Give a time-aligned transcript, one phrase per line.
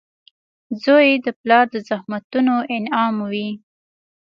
[0.83, 3.49] •زوی د پلار د زحمتونو انعام وي.